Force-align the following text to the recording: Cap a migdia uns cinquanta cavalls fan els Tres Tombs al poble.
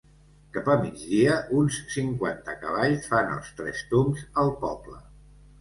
Cap 0.53 0.69
a 0.75 0.77
migdia 0.85 1.35
uns 1.59 1.77
cinquanta 1.97 2.57
cavalls 2.63 3.05
fan 3.13 3.29
els 3.37 3.55
Tres 3.61 3.85
Tombs 3.93 4.25
al 4.47 4.55
poble. 4.65 4.99